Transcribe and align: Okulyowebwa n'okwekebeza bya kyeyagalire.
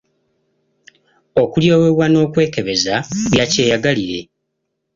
Okulyowebwa 1.41 2.05
n'okwekebeza 2.09 2.95
bya 3.31 3.45
kyeyagalire. 3.51 4.19